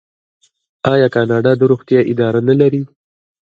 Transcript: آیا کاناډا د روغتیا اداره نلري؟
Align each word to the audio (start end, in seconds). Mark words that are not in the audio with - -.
آیا 0.93 1.07
کاناډا 1.15 1.51
د 1.57 1.61
روغتیا 1.71 2.01
اداره 2.11 2.41
نلري؟ 2.49 2.81